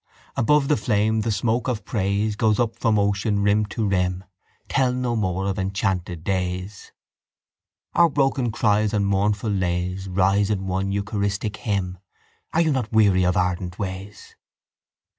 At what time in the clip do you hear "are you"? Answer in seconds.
12.51-12.71